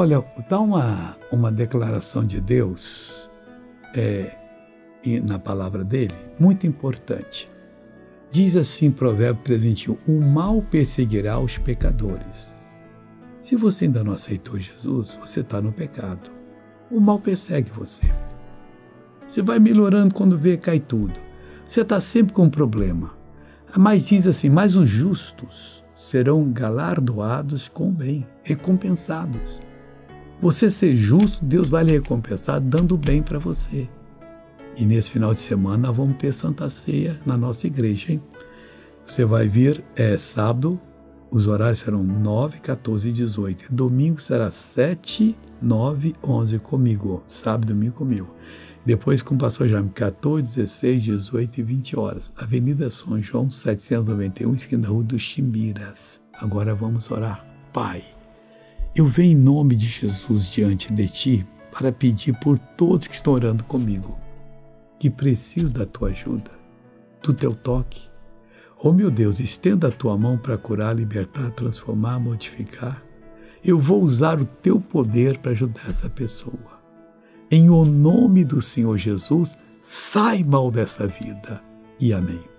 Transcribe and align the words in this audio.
Olha, 0.00 0.24
dá 0.48 0.60
uma, 0.60 1.16
uma 1.32 1.50
declaração 1.50 2.24
de 2.24 2.40
Deus 2.40 3.28
é, 3.92 4.32
na 5.24 5.40
palavra 5.40 5.82
dele, 5.82 6.14
muito 6.38 6.68
importante. 6.68 7.50
Diz 8.30 8.54
assim 8.54 8.92
Provérbio 8.92 9.42
3,21: 9.42 9.98
O 10.06 10.20
mal 10.20 10.62
perseguirá 10.62 11.40
os 11.40 11.58
pecadores. 11.58 12.54
Se 13.40 13.56
você 13.56 13.86
ainda 13.86 14.04
não 14.04 14.12
aceitou 14.12 14.56
Jesus, 14.56 15.18
você 15.20 15.40
está 15.40 15.60
no 15.60 15.72
pecado. 15.72 16.30
O 16.92 17.00
mal 17.00 17.18
persegue 17.18 17.72
você. 17.72 18.06
Você 19.26 19.42
vai 19.42 19.58
melhorando 19.58 20.14
quando 20.14 20.38
vê 20.38 20.56
cai 20.56 20.78
tudo. 20.78 21.18
Você 21.66 21.80
está 21.80 22.00
sempre 22.00 22.32
com 22.32 22.44
um 22.44 22.50
problema. 22.50 23.14
Mas 23.76 24.06
diz 24.06 24.28
assim: 24.28 24.48
Mas 24.48 24.76
os 24.76 24.88
justos 24.88 25.82
serão 25.92 26.52
galardoados 26.52 27.66
com 27.66 27.90
bem, 27.90 28.24
recompensados. 28.44 29.60
Você 30.40 30.70
ser 30.70 30.94
justo, 30.94 31.44
Deus 31.44 31.68
vai 31.68 31.82
lhe 31.82 31.92
recompensar 31.92 32.60
dando 32.60 32.96
bem 32.96 33.20
para 33.22 33.40
você. 33.40 33.88
E 34.76 34.86
nesse 34.86 35.10
final 35.10 35.34
de 35.34 35.40
semana 35.40 35.88
nós 35.88 35.96
vamos 35.96 36.16
ter 36.16 36.32
Santa 36.32 36.70
Ceia 36.70 37.20
na 37.26 37.36
nossa 37.36 37.66
igreja, 37.66 38.12
hein? 38.12 38.22
Você 39.04 39.24
vai 39.24 39.48
vir 39.48 39.84
é 39.96 40.16
sábado, 40.16 40.80
os 41.28 41.48
horários 41.48 41.80
serão 41.80 42.04
9, 42.04 42.60
14 42.60 43.08
e 43.08 43.12
18. 43.12 43.74
Domingo 43.74 44.20
será 44.20 44.48
7, 44.50 45.36
9, 45.60 46.14
11 46.22 46.58
comigo. 46.60 47.24
Sábado 47.26 47.72
e 47.72 47.74
domingo 47.74 47.96
comigo. 47.96 48.32
Depois 48.86 49.20
com 49.20 49.34
o 49.34 49.38
pastor 49.38 49.66
Jaime, 49.66 49.90
14, 49.90 50.54
16, 50.54 51.02
18 51.02 51.58
e 51.58 51.62
20 51.64 51.98
horas. 51.98 52.32
Avenida 52.36 52.88
São 52.90 53.20
João, 53.20 53.50
791, 53.50 54.54
esquina 54.54 54.82
da 54.82 54.88
Rua 54.88 55.02
dos 55.02 55.20
Chimbiras. 55.20 56.20
Agora 56.32 56.74
vamos 56.74 57.10
orar. 57.10 57.44
Pai, 57.72 58.04
eu 58.94 59.06
venho 59.06 59.32
em 59.32 59.40
nome 59.40 59.76
de 59.76 59.86
Jesus 59.86 60.46
diante 60.46 60.92
de 60.92 61.08
Ti 61.08 61.46
para 61.70 61.92
pedir 61.92 62.38
por 62.40 62.58
todos 62.58 63.06
que 63.06 63.14
estão 63.14 63.32
orando 63.32 63.64
comigo 63.64 64.18
que 64.98 65.08
preciso 65.08 65.72
da 65.72 65.86
tua 65.86 66.08
ajuda, 66.08 66.50
do 67.22 67.32
teu 67.32 67.54
toque. 67.54 68.08
Oh 68.82 68.92
meu 68.92 69.10
Deus, 69.10 69.40
estenda 69.40 69.88
a 69.88 69.92
tua 69.92 70.16
mão 70.16 70.36
para 70.36 70.58
curar, 70.58 70.94
libertar, 70.94 71.50
transformar, 71.52 72.18
modificar. 72.18 73.02
Eu 73.64 73.78
vou 73.78 74.02
usar 74.02 74.40
o 74.40 74.44
teu 74.44 74.80
poder 74.80 75.38
para 75.38 75.52
ajudar 75.52 75.88
essa 75.88 76.08
pessoa. 76.08 76.78
Em 77.50 77.70
o 77.70 77.84
nome 77.84 78.44
do 78.44 78.60
Senhor 78.60 78.96
Jesus, 78.96 79.56
sai 79.80 80.42
mal 80.42 80.70
dessa 80.70 81.06
vida. 81.06 81.62
E 82.00 82.12
amém. 82.12 82.57